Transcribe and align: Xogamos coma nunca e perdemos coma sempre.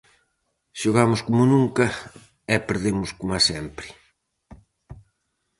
Xogamos 0.81 1.19
coma 1.25 1.45
nunca 1.53 1.85
e 2.53 2.55
perdemos 2.67 3.09
coma 3.19 3.39
sempre. 3.49 3.87